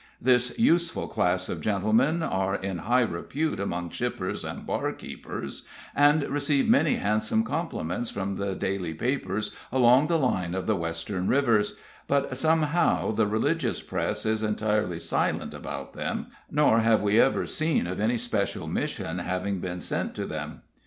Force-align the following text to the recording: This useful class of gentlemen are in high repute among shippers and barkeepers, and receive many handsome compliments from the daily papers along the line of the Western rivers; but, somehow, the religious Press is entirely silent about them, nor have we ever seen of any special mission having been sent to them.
This 0.19 0.57
useful 0.57 1.07
class 1.07 1.47
of 1.47 1.61
gentlemen 1.61 2.23
are 2.23 2.55
in 2.55 2.79
high 2.79 3.03
repute 3.03 3.59
among 3.59 3.91
shippers 3.91 4.43
and 4.43 4.65
barkeepers, 4.65 5.67
and 5.95 6.23
receive 6.27 6.67
many 6.67 6.95
handsome 6.95 7.43
compliments 7.43 8.09
from 8.09 8.37
the 8.37 8.55
daily 8.55 8.95
papers 8.95 9.55
along 9.71 10.07
the 10.07 10.17
line 10.17 10.55
of 10.55 10.65
the 10.65 10.75
Western 10.75 11.27
rivers; 11.27 11.75
but, 12.07 12.35
somehow, 12.35 13.11
the 13.11 13.27
religious 13.27 13.83
Press 13.83 14.25
is 14.25 14.41
entirely 14.41 14.99
silent 14.99 15.53
about 15.53 15.93
them, 15.93 16.31
nor 16.49 16.79
have 16.79 17.03
we 17.03 17.19
ever 17.19 17.45
seen 17.45 17.85
of 17.85 17.99
any 18.01 18.17
special 18.17 18.65
mission 18.65 19.19
having 19.19 19.59
been 19.59 19.79
sent 19.81 20.15
to 20.15 20.25
them. 20.25 20.63